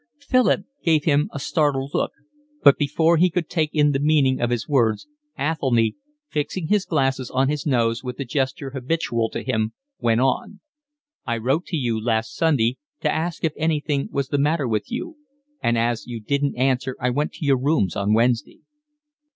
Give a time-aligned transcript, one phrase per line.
[0.19, 2.13] Philip gave him a startled look,
[2.63, 5.95] but before he could take in the meaning of his words, Athelny,
[6.27, 10.59] fixing his glasses on his nose with the gesture habitual to him, went on.
[11.27, 15.17] "I wrote to you last Sunday to ask if anything was the matter with you,
[15.61, 18.61] and as you didn't answer I went to your rooms on Wednesday."